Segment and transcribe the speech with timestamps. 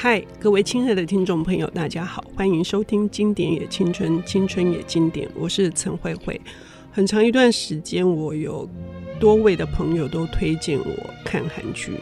[0.00, 6.40] 嗨，各位亲爱的听众朋友，大家好，欢迎收听《经典也青春，青春也经典》，我是陈慧慧。
[6.92, 8.70] 很长一段时间，我有
[9.18, 11.94] 多位的朋友都推荐我看韩剧，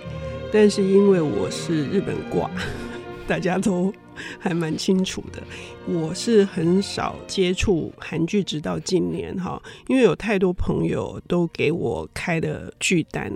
[0.53, 2.51] 但是因为我是日本挂，
[3.27, 3.91] 大家都
[4.39, 5.43] 还蛮清楚的，
[5.87, 9.59] 我是很少接触韩剧，直到今年哈，
[9.89, 13.33] 因为有太多朋友都给我开的剧单，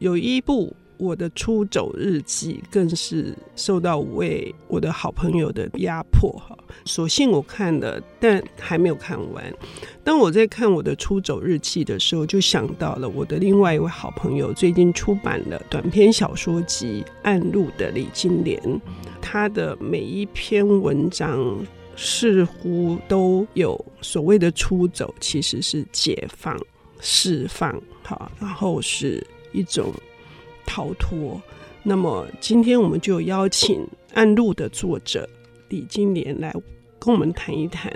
[0.00, 0.76] 有一部。
[1.00, 6.54] 我的出走日记更是受到五位我的好朋友的压迫哈，
[6.84, 9.42] 所幸我看了，但还没有看完。
[10.04, 18.60] 当我在看我的出走日记的时候，就想到了我的另外一位好朋友最近出版了短篇小说集《暗路》的李金莲，
[19.22, 21.58] 他的每一篇文章
[21.96, 26.58] 似乎都有所谓的出走，其实是解放、
[27.00, 29.90] 释放，好，然后是一种。
[30.70, 31.40] 逃脱。
[31.82, 33.80] 那么今天我们就邀请
[34.14, 35.28] 《暗路》的作者
[35.68, 36.54] 李金莲来
[37.00, 37.90] 跟我们谈一谈，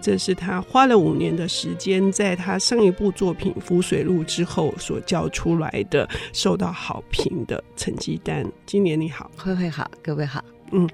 [0.00, 8.44] 这是他花了五年的时间，在他上一部作品《浮水路》之后所交出来的受到好评的成绩单。
[8.66, 10.86] 金莲你好，慧慧好，各位好，嗯，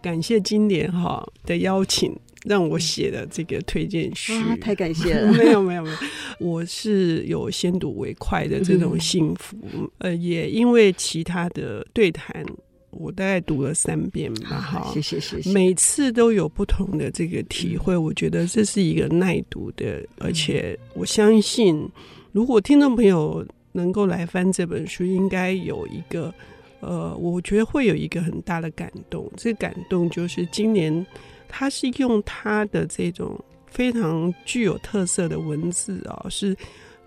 [0.00, 2.14] 感谢金莲哈的邀请。
[2.48, 5.30] 让我写的这个推荐序，啊，太感谢 了。
[5.32, 5.96] 没有没有没有，
[6.40, 9.56] 我是有先睹为快的这种幸福。
[9.74, 12.44] 嗯、呃，也因为其他的对谈，
[12.90, 14.58] 我大概读了三遍吧。
[14.58, 15.52] 哈、啊，谢谢谢谢。
[15.52, 21.86] 每次都有不同的这个体会，我觉得这是一个耐读的，而且我相信，
[22.32, 26.32] 如果听众朋友能够来翻这本书，应该有一个
[26.80, 29.30] 呃，我觉得会有一个很大的感动。
[29.36, 31.06] 这个感动就是今年。
[31.48, 36.56] 他是用他的这种非常具有特色的文字啊，是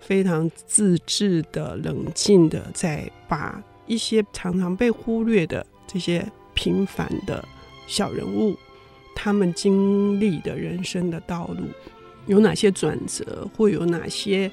[0.00, 7.44] 非常自制的、冷静的，在把一些常常被忽略的这些平凡的
[7.86, 8.56] 小人物，
[9.14, 11.66] 他们经历的人生的道路
[12.26, 14.50] 有哪些转折，会有哪些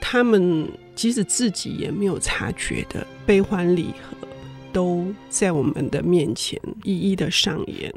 [0.00, 4.28] 他们即使自己也没有察觉的悲欢离合，
[4.72, 7.92] 都在我们的面前一一的上演。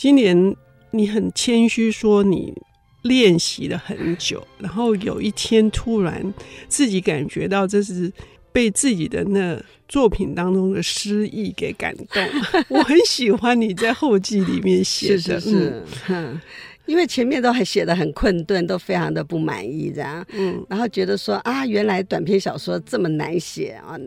[0.00, 0.56] 今年
[0.92, 2.54] 你很谦虚说你
[3.02, 6.32] 练习了很久，然后有一天突然
[6.68, 8.10] 自己感觉到这是
[8.50, 12.26] 被自己的那作品当中的诗意给感动。
[12.70, 16.40] 我很喜欢你在后记里面写的，是是是，嗯，
[16.86, 23.98] 因为前面都还写的很困顿，都非常的不满意这样，嗯，然后觉得说啊，原来短篇小说这么难写啊。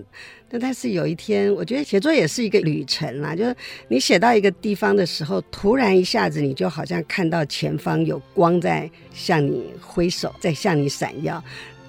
[0.54, 3.36] 那但是有一天，我觉得写作也是一个旅程啦。
[3.36, 3.56] 就是
[3.88, 11.44] 你写到一个地方的时候，突然一下子你就好像看到前方有光在向你挥手，在向你闪耀。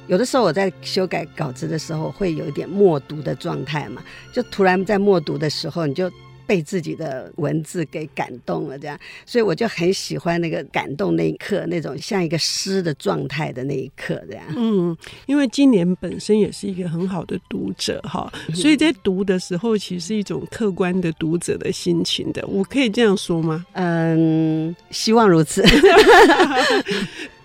[0.06, 4.02] 有的时候我在修改稿子的时候，会有一点默读的状态嘛，
[4.32, 6.10] 就突然在默读的时候，你就。
[6.46, 14.44] 被自己的文字给感动了，这样，所以我就很喜欢那个感动那一刻，那种像一个诗的状态的那一刻，这样。
[14.56, 14.96] 嗯，
[15.26, 22.46] 因为今年本身也是一个很好的读者哈，所以在读的时候，其实是一种客观的读者的心情的。
[22.46, 23.64] 我可以这样说吗？
[23.72, 25.64] 嗯，希望如此。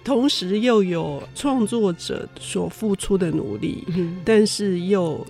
[0.03, 3.85] 同时又有创作者所付出的努力，
[4.25, 5.25] 但是又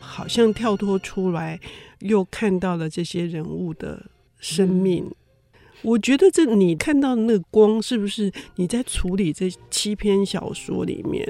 [0.00, 1.60] 好像跳脱出来。
[2.02, 4.06] 又看到了这些人物的
[4.38, 5.14] 生命，嗯、
[5.82, 11.26] 我觉得这你看到的那个光，是不是你在处理这七篇小说里面，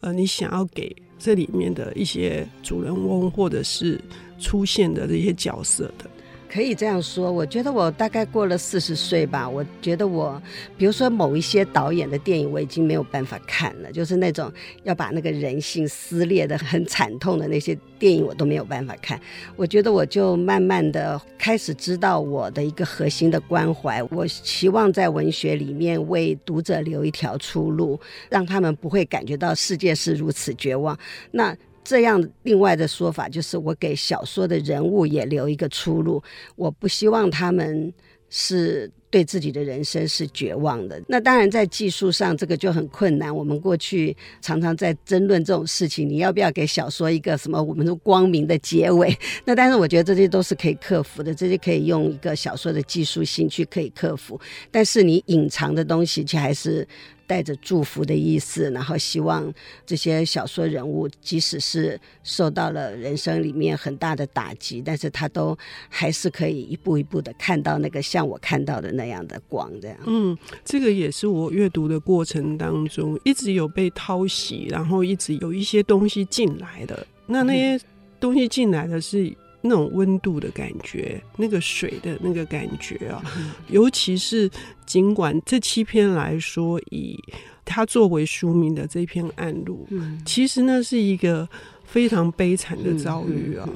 [0.00, 4.00] 呃，你想要给这里面的一些主人翁或者是
[4.38, 6.10] 出现的这些角色的？
[6.56, 9.46] 可以这样说，我觉得我大概过了四十岁吧。
[9.46, 10.40] 我觉得我，
[10.78, 14.50] 比如说某一些导演的电影，我已经没有办法看了，就是那种
[14.82, 19.20] 要把那个人性撕裂得很惨痛的那些电影，我都没有办法看。
[19.54, 28.00] 我觉得我就慢慢的开始知道我的一个核心的关怀，我希望在文学里面为读者留一条出路，
[28.30, 30.98] 让他们不会感觉到世界是如此绝望。
[31.32, 31.54] 那。
[31.86, 36.20] 这样，另外的说法就是，我给小说的人物也留一个出路。
[36.56, 37.92] 我不希望他们
[38.28, 41.00] 是对自己的人生是绝望的。
[41.06, 43.34] 那当然，在技术上这个就很困难。
[43.34, 49.16] 我们过去常常在争论这种事情，你要不要给小说一个什么我们说光明的结尾？
[49.46, 54.40] 那但是我觉得这些都是可以克服的，这些可以用一个小说的技术性去可以克服。
[54.72, 56.86] 但是你隐藏的东西却还是。
[57.26, 59.52] 带着祝福的意思，然后希望
[59.84, 65.56] 这些小说人物，即使是受到了人生里面很大的打击，但是他都
[65.88, 69.96] 还是可以一步一步的看到那个像我看到的那样的光，这样。
[70.06, 77.06] 嗯，这个也是我阅读的过程当中一直有被掏袭，然后一直有一些东西进来的。
[77.26, 77.84] 那那些
[78.20, 79.34] 东西进来的是。
[79.66, 83.22] 那种温度的感觉，那个水的那个感觉啊，
[83.68, 84.50] 尤其是
[84.84, 87.18] 尽管这七篇来说，以
[87.64, 89.86] 他作为书名的这篇《暗录》，
[90.24, 91.48] 其实那是一个
[91.84, 93.68] 非常悲惨的遭遇啊。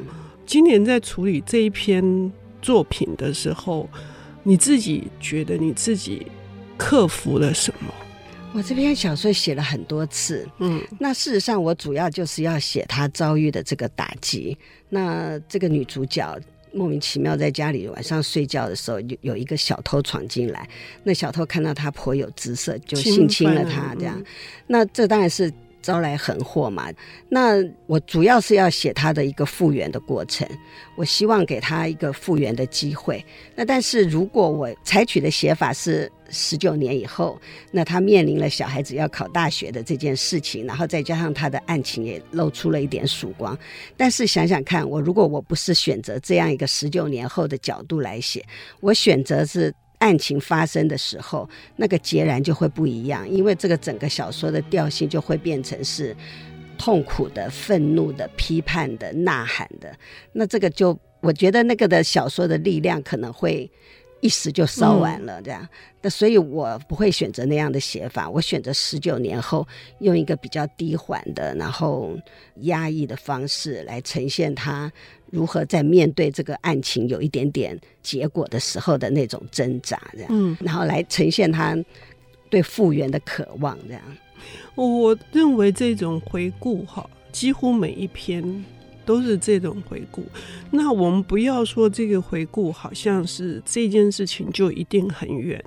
[0.46, 2.32] 今年在处理这一篇
[2.62, 3.88] 作品的时候，
[4.43, 6.26] 你自己觉得你自己
[6.76, 7.93] 克服了什么？
[8.52, 14.56] 我这篇小说写了很多次，嗯，那事实上我主要就是要写她遭遇的这个打击。
[14.88, 16.38] 那这个女主角
[16.73, 20.69] 莫名其妙在家里晚上睡觉的时候，有有一个小偷闯进来，
[21.05, 24.20] 那小偷看到她颇有姿色，就性侵了她，这样。
[24.67, 25.53] 那这当然是。
[25.82, 26.91] 招来横祸嘛？
[27.29, 30.47] 那我主要是要写他的一个复原的过程，
[30.97, 33.25] 我希望给他一个复原的机会。
[33.55, 37.41] 那但是如果我采取的写法是十九年以后，
[37.71, 43.59] 那他面临了小孩子要考大学的这件事情，然后再加上他的案情也露出了一点曙光。
[43.97, 48.44] 但是想想看，我如果我不是选择这样一个十九年后的角度来写，
[48.81, 49.75] 我选择是。
[50.00, 56.14] 案情发生的时候，那个截然就会不一样，因为这个整个小说的调性就会变成是
[56.76, 59.94] 痛苦的、愤怒的、批判的、呐喊的。
[60.32, 63.70] 那这个就，我觉得那个的小说的力量可能会
[64.20, 65.67] 一时就烧完了，这样。
[66.02, 69.67] 那、嗯、所以我不会选择那样的写法，我选择十九年后
[70.00, 72.17] 用一个比较低缓的，然后
[72.62, 74.93] 压抑的方式来呈现他。
[75.31, 81.78] 如何在面对这个案情有一点点结果的时候的那种挣扎，这样，嗯，然后来呈现他
[82.49, 84.02] 对复原的渴望，这样。
[84.75, 88.43] 我认为这种回顾哈，几乎每一篇
[89.05, 90.25] 都是这种回顾。
[90.70, 95.62] 那我们不要说这个回顾好像是这件事情就一定很远，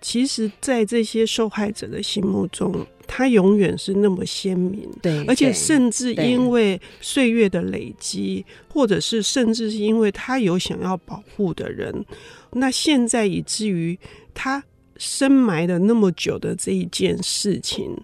[0.00, 2.86] 其实，在这些受害者的心目中。
[3.10, 12.04] 他永远是那么鲜明，对，而且甚至因为岁月的累积，或者是甚至是因为他有想要保护的人，
[12.52, 13.98] 那现在以至于
[14.34, 14.62] 他
[14.98, 17.96] 深埋了那么久的这一件事情，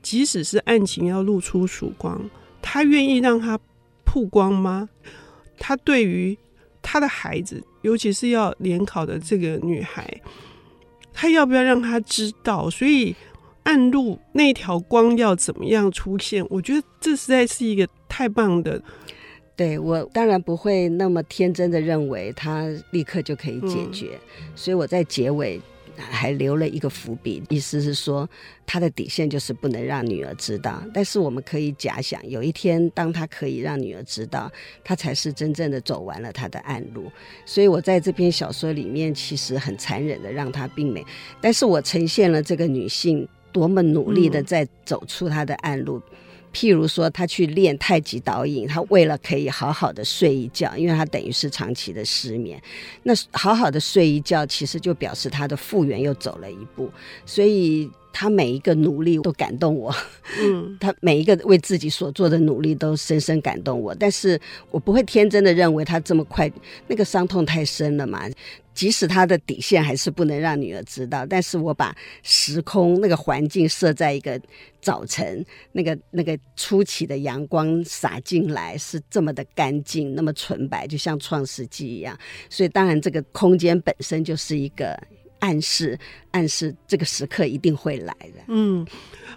[0.00, 2.30] 即使是案情要露出曙光，
[2.62, 3.58] 他愿意让他
[4.14, 4.88] 曝光吗？
[5.58, 6.38] 他对于
[6.80, 10.08] 他的孩子，尤其是要联考的这个女孩，
[11.12, 12.70] 他要不要让他知道？
[12.70, 13.16] 所以。
[13.64, 16.46] 暗路那条光要怎么样出现？
[16.50, 18.78] 我觉得这实在是一个太棒的。
[19.56, 25.58] 对，我当然不会那么天真的认为他立刻就可以解决，嗯、所以我在结尾。
[25.96, 28.28] 还留了一个伏笔，意思是说
[28.66, 30.82] 他的底线就是不能让女儿知道。
[30.92, 34.50] 但是我们可以假想，有一天当他可以让女儿知道，
[34.82, 37.10] 他才是真正的走完了他的暗路。
[37.44, 41.04] 所以我在这篇小说里面其实很残忍的让他并没，
[41.40, 45.98] 但是我呈现了这个女性多么努力的在走出她的暗路。
[45.98, 46.16] 嗯
[46.54, 52.62] 譬如说，他去练太极导引，他为了可以好好的睡一觉，因为他等于是长期的失眠。
[53.02, 56.88] 那好好的睡一觉，其实就表示他的复原又走了一步。
[57.26, 59.92] 所以他每一个努力都感动我，
[60.40, 63.92] 嗯， 他每一个为自己所做的努力都深深感动我。
[63.92, 64.40] 但是
[64.70, 66.48] 我不会天真的认为他这么快，
[66.86, 68.22] 那个伤痛太深了嘛。
[68.72, 74.40] 即使他的底线还是不能让女儿知道，但是我把时空那个环境设在一个
[74.80, 82.18] 早晨，那个那个初起的阳光洒进来是这么的干净，那么纯白，就像创世纪一样。
[82.50, 85.00] 所以当然这个空间本身就是一个
[85.44, 85.98] 暗示，
[86.30, 88.40] 暗示这个时刻一定会来的。
[88.48, 88.86] 嗯。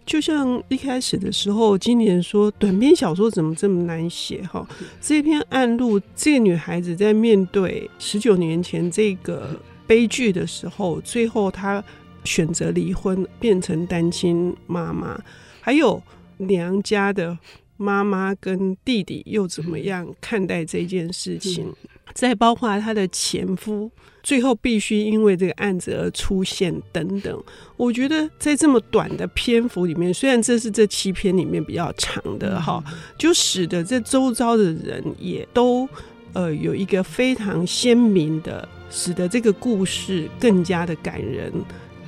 [0.06, 4.66] 就像一开始的时候，今年说短篇小说怎么这么难写哈？
[5.02, 11.84] 这篇暗路，这个女孩子在面对十九年前这个悲剧的时候，最后她
[12.24, 15.22] 选择离婚，变成单亲妈妈，
[15.60, 16.02] 还有
[16.38, 17.38] 娘家的
[17.76, 21.74] 妈妈跟弟弟又怎么样看待这件事情？
[22.14, 23.90] 再包括她的前夫。
[24.24, 27.44] 最后必须因为这个案子而出现等等，
[27.78, 32.84] 我觉得在这么短的篇幅里面，虽然这是这七篇里面比较长的哈，
[33.18, 35.88] 就使得这周遭的人也都
[36.34, 41.50] 呃有一个非常鲜明的，使得这个故事更加的感人。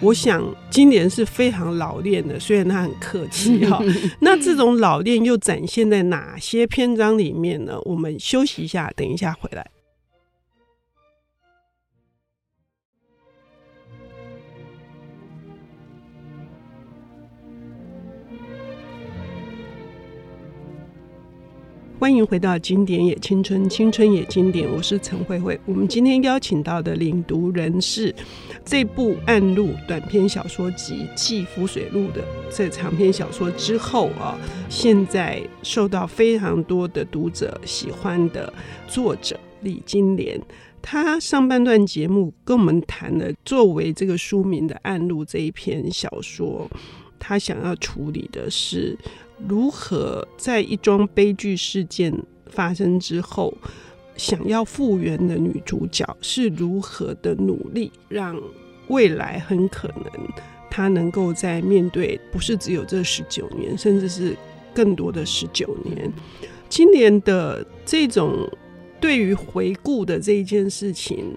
[0.01, 3.81] 我想今年是非常老练的，虽然他很客气 哈。
[4.19, 7.79] 那这种老练又展现在哪些篇章里面呢？
[7.85, 9.65] 我们休息一下，等一下回来。
[22.09, 25.59] 欢迎回到《经典也青春，青春也经典》，我是陈慧慧。
[25.67, 28.13] 我们今天邀请到的领读人是
[28.65, 34.35] 这部《暗路》短篇小说集《继浮水路》的这长篇小说之后啊，
[34.69, 38.51] 现在受到非常多的读者喜欢的
[38.87, 40.41] 作者李金莲。
[40.81, 46.67] 他上半段节目跟我们谈了作为这个书名的《暗路》这一篇小说，
[47.19, 48.97] 他想要处理的是
[49.47, 52.13] 如何在一桩悲剧事件
[52.47, 53.53] 发生之后，
[54.17, 58.39] 想要复原的女主角是如何的努力，让
[58.87, 60.05] 未来很可能
[60.69, 64.35] 她能够在面对不是只有这十九年，甚至是
[64.73, 66.11] 更多的十九年，
[66.67, 68.49] 今年的这种。
[69.01, 71.33] 对于回顾的这一件事情，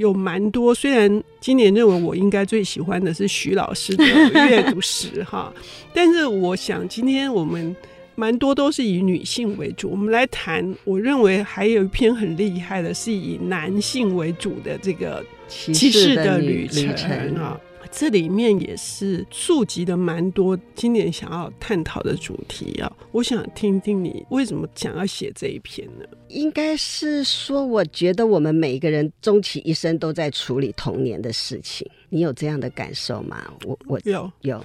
[0.00, 0.74] 有蛮多。
[0.74, 4.04] 虽然今年认为我应该最喜欢的是徐老师的
[4.48, 5.52] 阅读史哈，
[5.94, 7.76] 但是我想今天我们
[8.14, 9.90] 蛮多都是以女性为主。
[9.90, 17.60] 我们来谈，我认为还有一篇很厉害的是以男性为主的这个骑士的旅程啊。
[17.92, 26.04] 这里面也是触及的蛮多今年想要探讨的主题啊，我想听听你为什么想要写这一篇呢？
[26.28, 33.52] 应该是说，我觉得我们每一个人终其一生都在处理童年的事情，你有这样的感受吗？
[33.66, 34.64] 我我有有，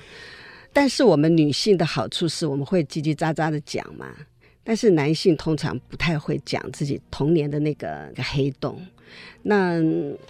[0.71, 4.13] 但是我们女性的好处是我们会叽叽喳喳的讲嘛，
[4.63, 8.79] 但是男性通常不太会讲自己童年的那个那个黑洞。
[9.47, 9.79] 那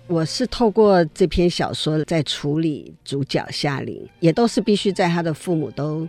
[0.08, 6.08] 我是透过这篇小说在处理主角夏琳，也都是必须在他的父母都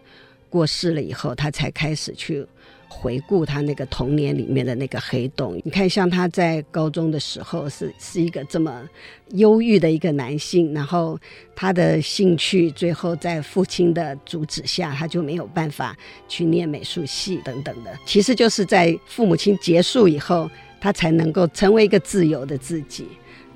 [0.50, 2.44] 过世了以后，他才开始去
[2.88, 5.60] 回顾他那个童年里面的那个黑洞。
[5.64, 8.88] 你看，像他在高中的时候是是一个这么
[9.34, 11.16] 忧郁的一个男性，然后
[11.54, 15.96] 他的兴趣最后在父亲的阻止下，他就没有办法
[16.26, 17.96] 去念美术系等等的。
[18.04, 20.50] 其实就是在父母亲结束以后。
[20.80, 23.06] 他才能够成为一个自由的自己。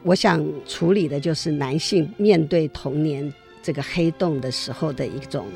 [0.02, 5.46] 我想处理的就是男性面对童年这个黑洞的时候的一种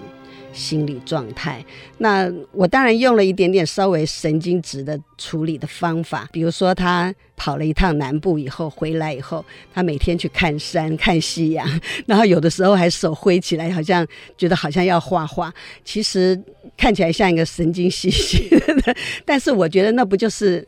[0.52, 1.64] 心理状态。
[1.96, 9.42] 那我当然用了一点点稍微神经质的处理的方法，比如说他跑了一趟南部以后回来以后，
[9.72, 11.66] 他每天去看山看夕阳，
[12.04, 14.06] 然后有的时候还手挥起来，好像
[14.36, 15.50] 觉得好像要画画，
[15.82, 16.38] 其实
[16.76, 18.94] 看起来像一个神经兮兮的。
[19.24, 20.62] 但是我觉得那不就是。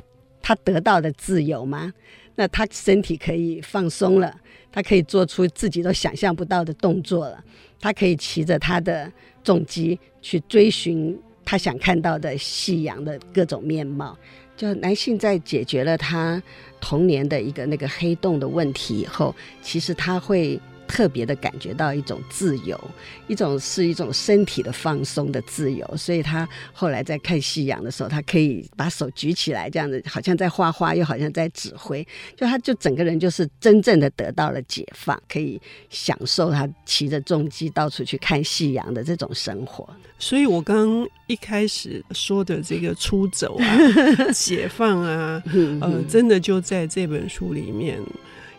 [0.47, 1.93] 他得到的自由吗？
[2.37, 4.33] 那他身体可以放松了，
[4.71, 7.43] 他可以做出自己都想象不到的动作了，
[7.81, 9.11] 他可以骑着他的
[9.43, 14.17] 重机去追寻他想看到的夕阳的各种面貌。
[14.57, 16.41] 就男性在解决了他
[16.81, 20.61] 童年的一个那个黑洞的问题以后，其实他会。
[20.87, 22.79] 特别的感觉到一种自由，
[23.27, 39.89] 一种是一种身体的放松的自由，所以他后来在看夕阳的时候，他可以把手举起来，这样子好像在画画，又好像在指挥，就他就整个人就是真正的得到了解放，可以享受他骑着重机到处去看夕阳的这种生活。
[40.19, 43.79] 所以我刚刚一开始说的这个出走啊、
[44.33, 45.43] 解放啊，
[45.83, 48.01] 呃，真的就在这本书里面，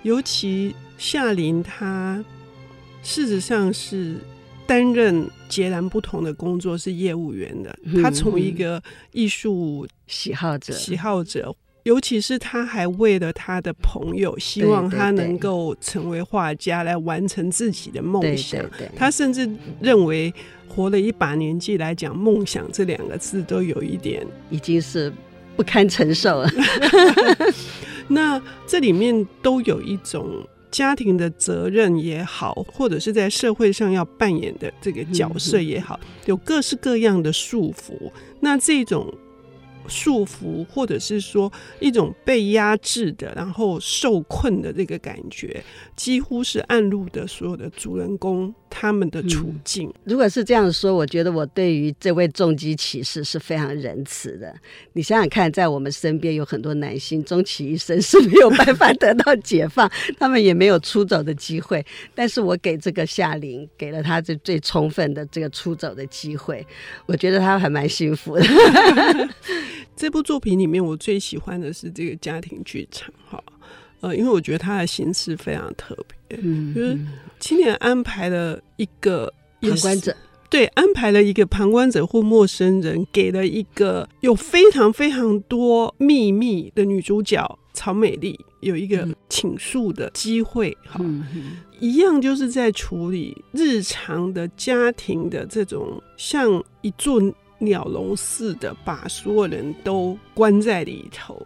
[0.08, 0.74] 尤其。
[1.00, 2.26] 夏琳她
[3.04, 4.16] 事实上是
[4.66, 7.78] 担任截然不同的工作，是业务员的。
[8.02, 18.66] 她从一个艺术喜好者，喜好者，尤其是她还为了她的朋友，希望他能够成为画家，来完成自己的梦想。
[18.96, 19.48] 她甚至
[19.80, 20.34] 认为，
[20.68, 25.14] 活了一把年纪来讲，梦想这两个字都有一点已经是
[25.56, 26.50] 不堪承受了。
[28.08, 30.48] 那这里面都有一种。
[30.70, 38.12] 家庭的责任也好，或者是在社会上要扮演的这个角色也好，有各式各样的束缚。
[38.42, 39.12] 那这种。
[39.90, 41.50] 束缚，或者是说
[41.80, 45.64] 一种被压制的，然后受困的这个感觉，
[45.96, 49.88] 几乎是暗路的所有的主人公他们的处境。
[49.90, 54.56] 嗯，如果是这样说，我觉得我对于这位重机骑士是非常仁慈的。
[54.94, 61.86] 你想想看，在我们身边有很多男性，终其一生是没有办法得到解放， 他们也没有出走的机会。
[62.14, 66.66] 但是我给这个夏琳，给了他这最充分的这个出走的机会，
[67.08, 68.44] 我觉得他还蛮幸福的。
[69.96, 73.44] 这部作品里面，我最喜欢的是这个家庭剧场，哈，
[74.02, 77.00] 呃，因为我觉得它的形式非常特别，嗯，就是
[77.40, 79.32] 今年安排了一个
[79.62, 80.16] 旁观者，
[80.50, 97.22] 对，安排了一个旁观者或陌生人，给了一个有非常非常多秘密的女主角曹美丽有一个倾诉的机会，哈、嗯，一样就是在处理日常的家庭的这种像一座。
[97.60, 101.44] 鸟笼似的把所有人都关在里头。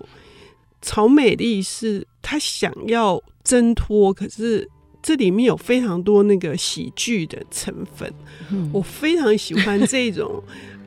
[0.81, 4.69] 曹美丽是她想要挣脱，可是
[5.01, 8.13] 这里面有非常多那个喜剧的成分。
[8.51, 10.41] 嗯、我非常喜欢这种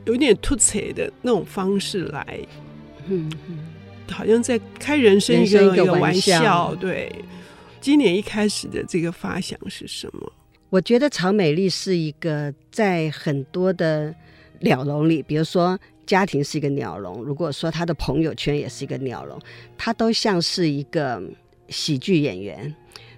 [0.07, 2.39] 有点突切的那种方式来。
[3.07, 3.59] 嗯嗯、
[4.11, 6.75] 好像在开人生一个生一个玩笑玩笑。
[6.77, 7.13] 对，
[7.81, 10.33] 今年一开始的这个发想是什么？
[10.71, 14.13] 我觉得曹美丽是一个在很多的
[14.61, 19.39] 鸟笼里，比如说家庭是一个鸟笼，如果说她的朋友圈也是一个鸟笼，
[19.79, 21.23] 她都像是一个
[21.75, 22.75] 喜剧演员。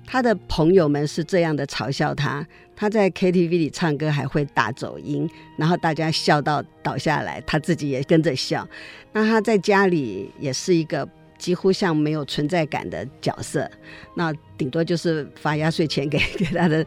[0.06, 8.66] 他的朋友们是这样的嘲笑他：他在 KTV 里唱歌还会打走音，然后大家笑到倒下来，他自己也跟着笑。
[9.12, 13.70] 那他在家里也是一个几乎像没有存在感的角色，
[14.14, 16.86] 那顶多就是发压岁钱给给他的。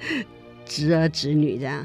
[0.65, 1.83] 侄儿侄女这样，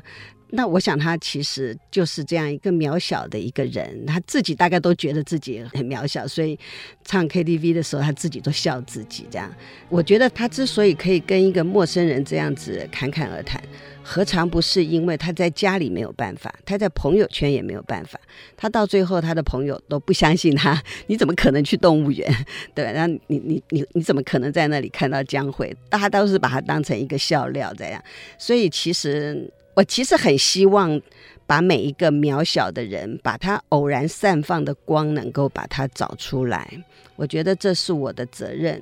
[0.57, 6.57] 那我想他其实就是这样一个渺小的一个人，他自己大概都觉得自己很渺小，所以
[7.05, 9.53] 唱 KTV 的时候他自己都笑自己这样。
[9.89, 13.61] 我觉得他之所以可以跟一个陌生人这样子侃侃而谈，
[14.01, 18.21] 何尝不是因为他在家里没有办法，他在朋友圈也没有办法，
[18.57, 22.33] 他到最后他的朋友都不相信他，你怎么可能去动物园？
[22.77, 25.77] 对，那你你你你怎么可能在那里看到江蕙？
[25.89, 28.01] 大家都是把他当成一个笑料这样，
[28.39, 31.01] 所以其实我其实很希望
[31.47, 36.71] 把每一个渺小的人，把他偶然散放的光能够把他找出来，
[37.17, 38.81] 我觉得这是我的责任。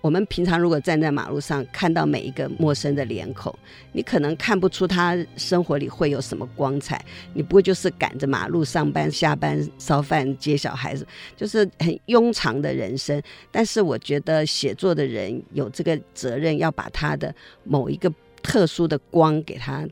[0.00, 3.52] 我们平常如果站在马路上看到每一个陌生的脸孔，
[3.90, 7.04] 你可能看不出他生活里会有什么光彩，
[7.34, 11.04] 你不会就是赶着马路上班、下班、烧饭、接小孩子，
[11.36, 13.20] 就是很庸常的人生。
[13.50, 19.84] 但是我觉得写作的人有这个责任，要把他的某一个特殊的光给他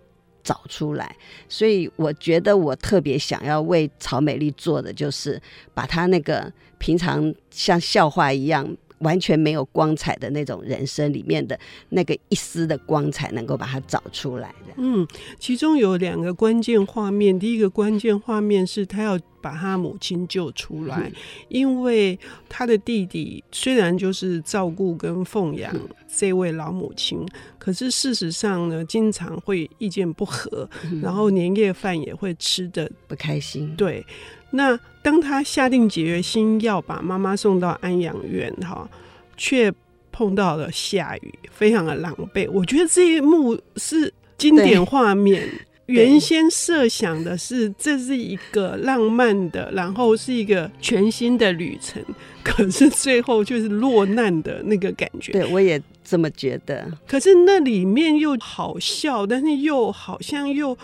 [0.46, 1.14] 找出来。
[1.48, 5.42] 所以我觉得我特别想要为曹美丽做的，就是
[5.74, 8.64] 把她那个平常像笑话一样。
[8.98, 11.58] 完全没有光彩的那种人生里面的
[11.90, 14.74] 那个一丝的光彩，能够把它找出来的。
[14.76, 15.06] 嗯，
[15.38, 17.38] 其中有两个关键画面。
[17.38, 21.12] 第一个关键画面是他要把他母亲救出来，嗯、
[21.48, 25.74] 因为他的弟弟虽然就是照顾跟奉养
[26.14, 33.74] 这位老母亲，嗯、可是事实上呢，经常会意见不合，嗯、然后年夜饭也会吃的不开心。
[33.76, 34.04] 对。
[34.50, 38.88] 那当他下定决心要把妈妈送到安养院，哈，
[39.36, 39.72] 却
[40.10, 42.50] 碰到了下雨，非常的狼狈。
[42.50, 45.46] 我觉得这一幕是经典画面。
[45.86, 52.02] 原先设想的是这是一个浪漫的，然后是一个全新的旅程，
[52.42, 55.30] 可是最后就是落难的那个感觉。
[55.30, 56.90] 对，我也这么觉得。
[57.06, 60.76] 可是那里面又好笑，但是又好像又。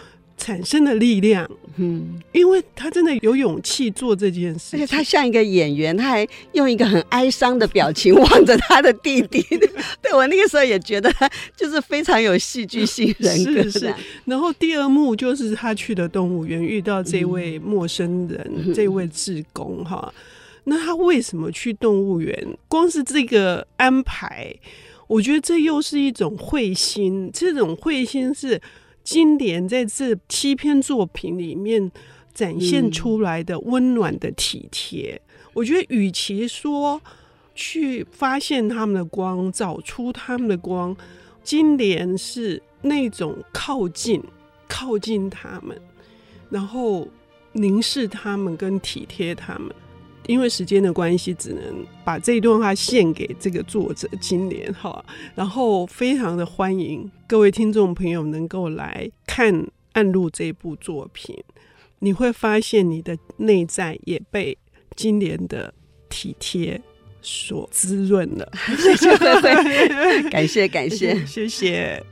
[0.42, 9.40] 产生的力量，嗯，因为他真的有勇气做这件事，而且他像一个演员，他还用一个很哀伤的表情望着他的弟弟。
[10.02, 13.62] 对，我那个时候也觉得他就是非常有戏剧性人格。
[13.62, 13.94] 是是。
[14.24, 20.12] 然后第二幕就是他去的动物园，遇到这位陌生人，嗯、这位志工哈。
[20.64, 22.58] 那他为什么去动物园？
[22.66, 24.52] 光是这个安排，
[25.06, 27.30] 我觉得这又是一种会心。
[27.32, 28.60] 这种会心是。
[29.02, 31.90] 金莲在这七篇作品里面
[32.32, 37.00] 展现出来的温暖的体贴，嗯、我觉得与其说
[37.54, 40.96] 去发现他们的光，找出他们的光，
[41.42, 44.22] 金莲是那种靠近、
[44.68, 45.78] 靠近他们，
[46.48, 47.06] 然后
[47.52, 49.74] 凝视他们跟体贴他们。
[50.26, 55.04] 因为时间的关系，只能把这一段话献给这个作者金莲哈，
[55.34, 59.54] 然后非常的欢迎各位听众朋友能够来看
[59.92, 61.36] 《暗路》这部作品，
[61.98, 64.56] 你会发现你的内在也被
[64.94, 65.74] 金莲的
[66.08, 66.80] 体贴
[67.20, 68.52] 所滋润了。
[68.76, 69.16] 谢谢，
[70.30, 72.11] 感谢，感谢，谢谢。